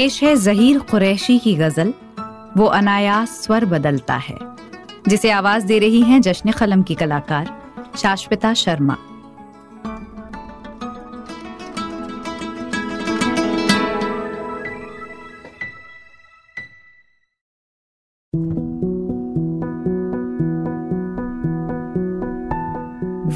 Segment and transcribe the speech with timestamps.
[0.00, 1.92] पेश है जहीर कुरैशी की गज़ल,
[2.56, 4.36] वो अनायास स्वर बदलता है,
[5.08, 7.50] जिसे आवाज़ दे रही हैं जश्न कलम की कलाकार
[7.96, 8.96] शाश्विता शर्मा।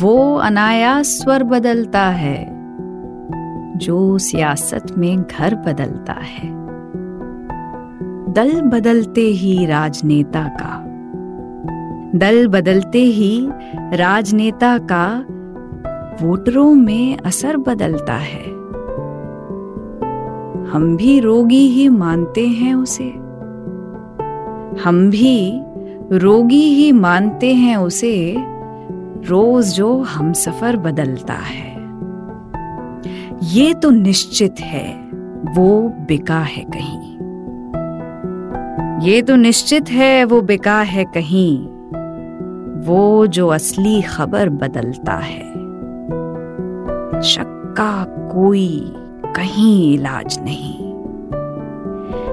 [0.00, 2.53] वो अनायास स्वर बदलता है
[3.76, 6.64] जो सियासत में घर बदलता है।
[8.32, 10.84] दल बदलते ही राजनेता का।
[12.18, 15.24] दल बदलते ही राजनेता का
[16.22, 18.44] वोटरों में असर बदलता है।
[20.70, 23.10] हम भी रोगी ही मानते हैं उसे।
[24.84, 25.60] हम भी
[26.12, 28.36] रोगी ही मानते हैं उसे।
[29.26, 31.73] रोज जो हम सफ़र बदलता है।
[33.42, 34.94] ये तो निश्चित है,
[35.56, 37.14] वो बिका है कहीं।
[39.00, 41.66] ये तो निश्चित है, वो बिका है कहीं।
[42.86, 45.52] वो जो असली खबर बदलता है।
[47.22, 48.92] शक का कोई
[49.36, 50.94] कहीं इलाज नहीं।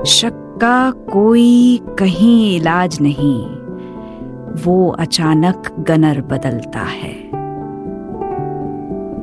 [0.06, 3.46] शक का कोई कहीं इलाज नहीं।
[4.64, 7.21] वो अचानक गनर बदलता है।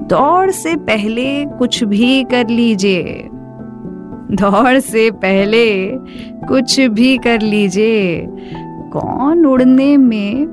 [0.08, 3.28] दौड़ से पहले कुछ भी कर लीजिए।
[4.30, 5.90] दौड़ से पहले
[6.48, 8.26] कुछ भी कर लीजिए।
[8.92, 10.46] कौन उड़ने में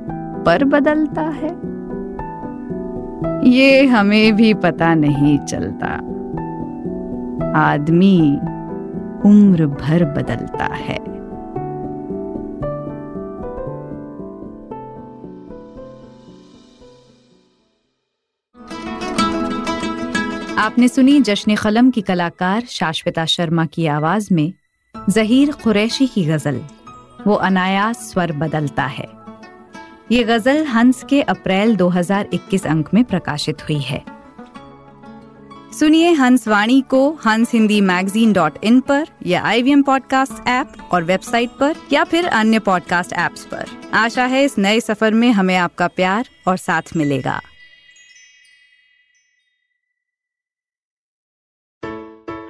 [0.45, 1.75] पर बदलता है?
[3.49, 5.87] ये हमें भी पता नहीं चलता।
[7.59, 8.37] आदमी
[9.25, 11.04] उम्र भर बदलता है।
[20.65, 24.53] आपने सुनी जश्न कलम की कलाकार शाश्विता शर्मा की आवाज़ में
[25.09, 26.61] जहीर कुरैशी की गज़ल,
[27.27, 29.07] वो अनायास स्वर बदलता है।
[30.11, 34.03] ये गज़ल हंस के अप्रैल 2021 अंक में प्रकाशित हुई है।
[35.79, 40.47] सुनिए हंस वाणी को हंस हिंदी मैगजीन डॉट इन पर, या I V M podcast
[40.47, 45.13] app और वेबसाइट पर, या फिर अन्य पॉडकास्ट ऐप्स पर। आशा है इस नए सफ़र
[45.13, 47.41] में हमें आपका प्यार और साथ मिलेगा।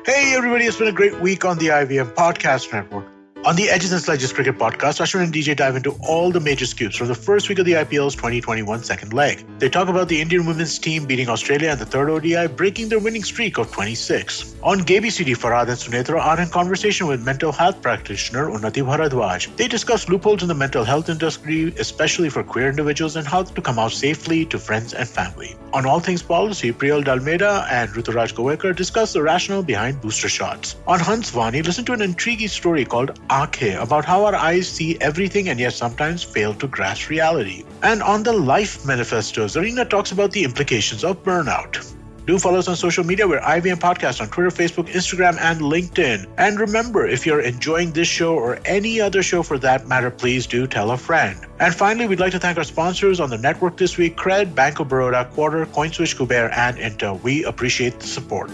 [0.05, 3.14] Hey, everybody, it's been a great week on the IVM Podcast Network.
[3.45, 6.65] On the Edges and Sledges Cricket Podcast, Ashwin and DJ dive into all the major
[6.65, 9.45] scoops from the first week of the IPL's 2021 second leg.
[9.59, 12.97] They talk about the Indian women's team beating Australia in the third ODI, breaking their
[12.97, 14.55] winning streak of 26.
[14.63, 19.55] On GabyCD, Farhad and Sunetra are in conversation with mental health practitioner Unnati Bharadwaj.
[19.57, 23.61] They discuss loopholes in the mental health industry, especially for queer individuals, and how to
[23.61, 25.55] come out safely to friends and family.
[25.71, 30.77] On All Things Policy, Priyal Dalmeda and Ruturaj Govekar discuss the rationale behind booster shots.
[30.87, 34.97] On Hans Vani, listen to an intriguing story called Aakhe about how our eyes see
[35.01, 37.65] everything and yet sometimes fail to grasp reality.
[37.83, 41.95] And on the Life Manifesto, Zarina talks about the implications of burnout.
[42.25, 43.27] Do follow us on social media.
[43.27, 46.25] We're IVM Podcast on Twitter, Facebook, Instagram, and LinkedIn.
[46.37, 50.47] And remember, if you're enjoying this show or any other show for that matter, please
[50.47, 51.37] do tell a friend.
[51.59, 54.79] And finally, we'd like to thank our sponsors on the network this week Cred, Bank
[54.79, 57.21] of Baroda, Quarter, CoinSwitch, Kuber, and Intel.
[57.21, 58.49] We appreciate the support.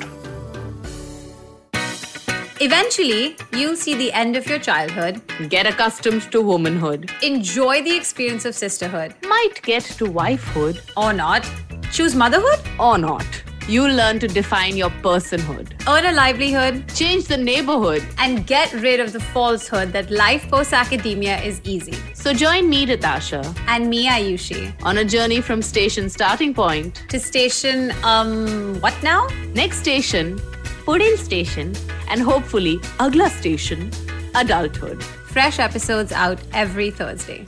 [2.63, 7.09] Eventually, you'll see the end of your childhood, Get accustomed to womanhood.
[7.23, 11.49] enjoy the experience of sisterhood, Might get to wifehood or not,
[11.91, 13.25] choose motherhood, or not.
[13.67, 15.71] You'll learn to define your personhood.
[15.87, 18.03] earn a livelihood, Change the neighborhood.
[18.19, 21.95] and get rid of the falsehood that life post academia is easy.
[22.13, 27.03] So join me, Ritasha, And me, Ayushi, on a journey from station starting point.
[27.09, 29.27] to station, um, what now?
[29.55, 30.39] Next station,
[30.85, 31.75] Pudin station,
[32.09, 33.91] and hopefully, Agla station,
[34.33, 35.03] adulthood.
[35.03, 37.45] Fresh episodes out every Thursday.